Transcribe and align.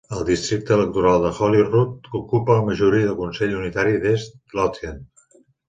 El 0.17 0.21
districte 0.27 0.71
electoral 0.75 1.25
de 1.25 1.31
Holyrood 1.47 2.09
ocupa 2.21 2.57
la 2.61 2.65
majoria 2.71 3.11
del 3.11 3.21
consell 3.21 3.55
unitari 3.61 4.03
d'East 4.09 4.45
Lothian. 4.61 5.01